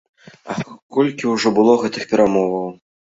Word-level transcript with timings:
Ах, 0.53 0.61
колькі 0.97 1.29
ўжо 1.33 1.53
было 1.59 1.77
гэтых 1.83 2.09
перамоваў! 2.15 2.65